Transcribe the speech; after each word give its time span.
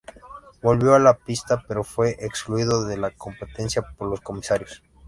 Volvió 0.63 0.95
a 0.95 0.99
la 0.99 1.13
pista 1.15 1.63
pero 1.67 1.83
fue 1.83 2.17
excluido 2.25 2.85
de 2.85 2.97
la 2.97 3.11
competencia 3.11 3.83
por 3.83 4.07
los 4.09 4.19
comisarios. 4.21 4.81